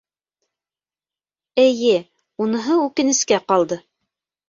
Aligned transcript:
Эйе, 1.65 2.01
уныһы 2.47 2.81
үкенескә 2.89 3.43
ҡалды... 3.51 3.83